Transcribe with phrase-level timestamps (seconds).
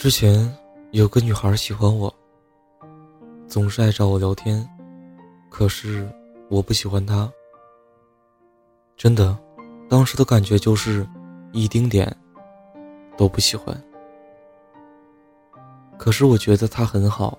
[0.00, 0.50] 之前
[0.92, 2.10] 有个女孩喜欢我，
[3.46, 4.66] 总是爱找我聊天，
[5.50, 6.10] 可是
[6.48, 7.30] 我不喜欢她。
[8.96, 9.36] 真的，
[9.90, 11.06] 当时的感觉就是
[11.52, 12.10] 一丁点
[13.14, 13.78] 都不喜欢。
[15.98, 17.38] 可是我觉得她很好，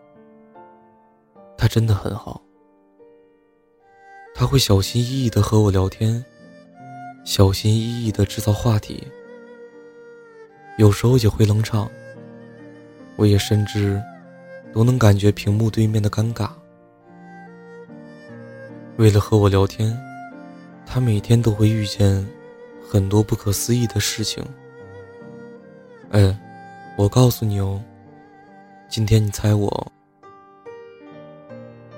[1.58, 2.40] 她真的很好。
[4.36, 6.24] 她会小心翼翼的和我聊天，
[7.26, 9.04] 小心翼翼的制造话题，
[10.78, 11.90] 有时候也会冷场。
[13.22, 14.02] 我也甚至
[14.74, 16.50] 都能感觉屏幕对面的尴尬。
[18.98, 19.96] 为了和我聊天，
[20.88, 22.28] 他每天都会遇见
[22.90, 24.44] 很多不可思议的事情。
[26.10, 26.36] 哎，
[26.98, 27.80] 我告诉你哦，
[28.90, 29.92] 今天你猜我，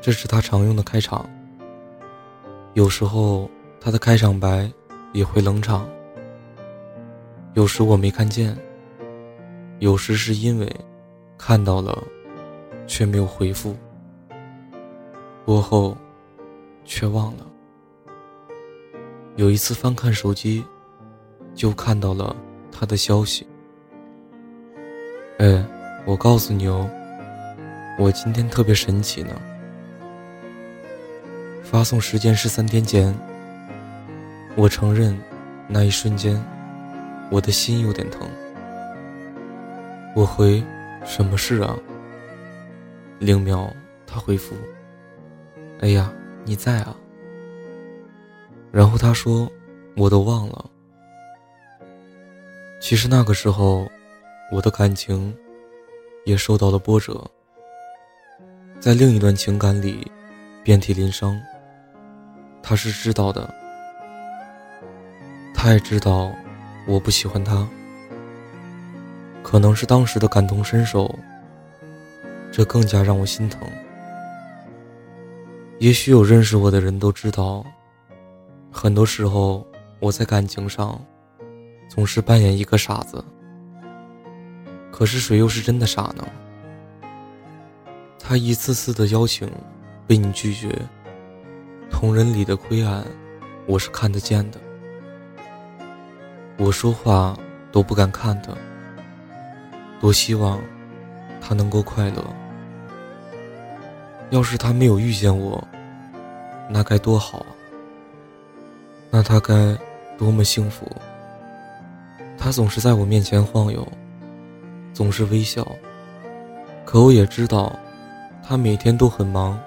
[0.01, 1.25] 这是他常用的开场。
[2.73, 3.49] 有时候
[3.79, 4.69] 他的开场白
[5.13, 5.87] 也会冷场，
[7.53, 8.53] 有时我没看见，
[9.79, 10.69] 有时是因为。
[11.37, 12.01] 看到了，
[12.87, 13.75] 却没有回复。
[15.45, 15.97] 过后，
[16.85, 17.45] 却忘了。
[19.35, 20.63] 有一次翻看手机，
[21.53, 22.35] 就看到了
[22.71, 23.45] 他的消息。
[25.39, 25.65] 哎，
[26.05, 26.89] 我告诉你哦，
[27.99, 29.41] 我今天特别神奇呢。
[31.61, 33.13] 发送时间是三天前。
[34.55, 35.19] 我承认，
[35.67, 36.41] 那一瞬间，
[37.31, 38.29] 我的心有点疼。
[40.15, 40.63] 我回。
[41.05, 41.77] 什么事啊？
[43.19, 43.71] 零秒，
[44.07, 44.55] 他回复
[45.81, 46.11] ：“哎呀，
[46.45, 46.95] 你在啊。”
[48.71, 49.49] 然后他说
[49.95, 50.69] ：“我都忘了。”
[52.81, 53.87] 其实那个时候，
[54.51, 55.35] 我的感情
[56.25, 57.23] 也受到了波折，
[58.79, 60.11] 在另一段情感里
[60.63, 61.39] 遍体鳞伤。
[62.61, 63.53] 他是知道的，
[65.53, 66.33] 他也知道
[66.87, 67.67] 我不喜欢他。
[69.43, 71.13] 可能是当时的感同身受，
[72.51, 73.61] 这更加让我心疼。
[75.79, 77.63] 也许有认识我的人都知道，
[78.71, 79.67] 很多时候
[79.99, 80.99] 我在感情上
[81.89, 83.23] 总是扮演一个傻子。
[84.91, 86.25] 可是谁又是真的傻呢？
[88.17, 89.51] 他一次次的邀请
[90.07, 90.69] 被你拒绝，
[91.91, 93.03] 同人里的灰暗，
[93.67, 94.59] 我是看得见的。
[96.57, 97.37] 我说话
[97.71, 98.57] 都不敢看的。
[100.03, 100.59] 多希望
[101.39, 102.21] 他能够快乐。
[104.31, 105.65] 要是他没有遇见我，
[106.69, 107.47] 那该多好啊！
[109.09, 109.53] 那他该
[110.17, 110.85] 多么幸福。
[112.37, 113.87] 他总是在我面前晃悠，
[114.93, 115.65] 总是微笑。
[116.83, 117.73] 可我也知道，
[118.45, 119.57] 他每天都很忙。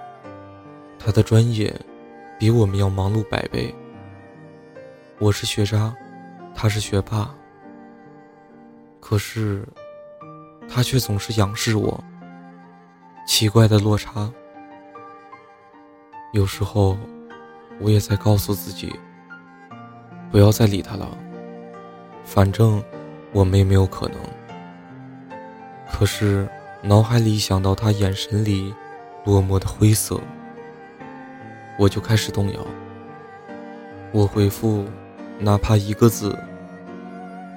[0.99, 1.75] 他的专业
[2.39, 3.75] 比我们要忙碌百倍。
[5.19, 5.97] 我是学渣，
[6.55, 7.35] 他是学霸。
[9.01, 9.67] 可是。
[10.69, 12.03] 他却总是仰视我，
[13.27, 14.31] 奇怪的落差。
[16.33, 16.99] 有时候，
[17.81, 18.95] 我也在告诉自己，
[20.31, 21.09] 不要再理他了。
[22.25, 22.83] 反正
[23.33, 24.19] 我们也没有可能。
[25.91, 26.49] 可是，
[26.83, 28.75] 脑海里想到他眼神里
[29.25, 30.21] 落寞的灰色，
[31.79, 32.61] 我就开始动摇。
[34.13, 34.85] 我回复，
[35.39, 36.37] 哪怕一个字，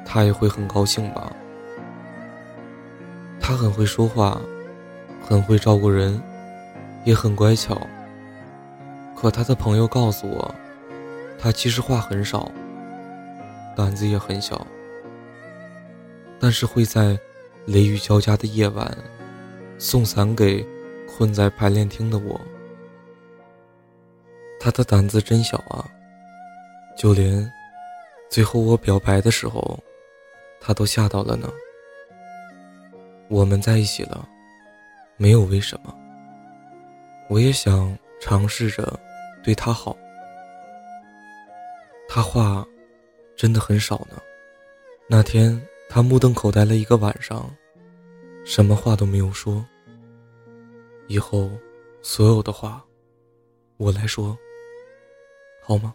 [0.06, 1.32] 他也会很高兴吧。
[3.50, 4.40] 他很会说话，
[5.28, 6.22] 很会照顾人，
[7.04, 7.82] 也很乖巧。
[9.16, 10.54] 可他的朋友告诉我，
[11.40, 12.52] 他其实话很少，
[13.76, 14.68] 胆子也很小。
[16.40, 17.18] 但是会在
[17.66, 18.96] 雷雨交加的夜晚，
[19.80, 20.64] 送伞给
[21.08, 22.40] 困在排练厅的我。
[24.60, 25.90] 他的胆子真小啊！
[26.96, 27.52] 就连
[28.30, 29.80] 最后我表白的时候，
[30.62, 31.52] 他都吓到了呢。
[33.30, 34.28] 我们在一起了，
[35.16, 35.96] 没有为什么。
[37.30, 39.00] 我也想尝试着
[39.44, 39.96] 对他好。
[42.08, 42.66] 他话
[43.36, 44.20] 真的很少呢。
[45.08, 47.48] 那天他目瞪口呆了一个晚上，
[48.44, 49.64] 什么话都没有说。
[51.08, 51.52] 以后
[52.02, 52.84] 所有的话，
[53.78, 54.36] 我来说，
[55.62, 55.94] 好吗？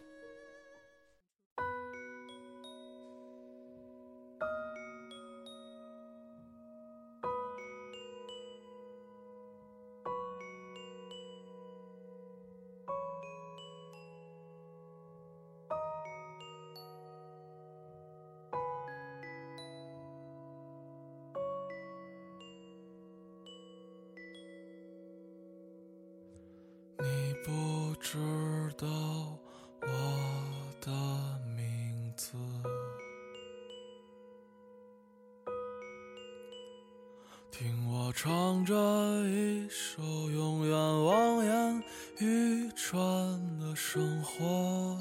[27.44, 28.17] 不知
[28.79, 28.88] 道
[29.82, 29.88] 我
[30.81, 30.91] 的
[31.55, 32.38] 名字。
[37.50, 38.75] 听我唱着
[39.29, 41.85] 一首永远望眼
[42.19, 42.99] 欲穿
[43.58, 44.96] 的生活。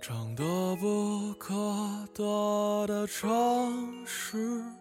[0.00, 0.44] 唱得
[0.80, 1.54] 不可
[2.12, 4.75] 得的城市。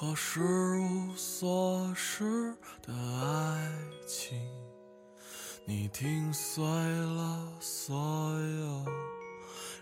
[0.00, 3.70] 和失无所失的爱
[4.06, 4.40] 情，
[5.66, 7.94] 你听碎了所
[8.40, 8.84] 有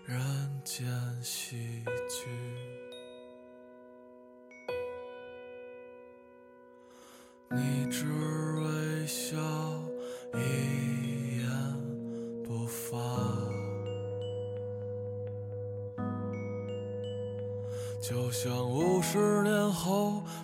[0.04, 0.20] 人
[0.64, 0.88] 间
[1.22, 2.26] 喜剧。
[7.50, 8.04] 你只
[8.58, 9.36] 微笑，
[10.34, 11.48] 一言
[12.42, 12.98] 不发，
[18.02, 20.07] 就像五十年后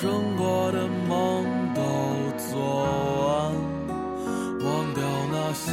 [0.00, 1.82] 生过的梦都
[2.38, 2.54] 做
[3.26, 3.52] 完，
[4.62, 5.02] 忘掉
[5.32, 5.72] 那些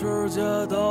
[0.00, 0.89] 世界都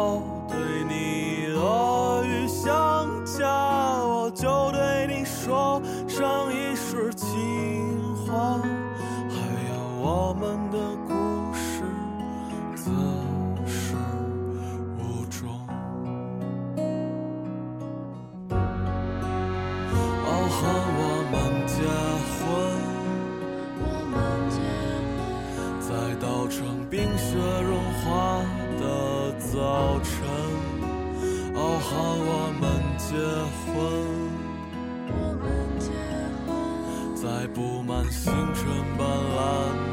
[37.99, 38.65] 满星辰
[38.97, 39.88] 斑斓。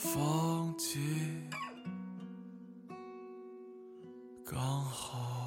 [0.00, 1.00] 放弃
[4.44, 5.37] 刚好。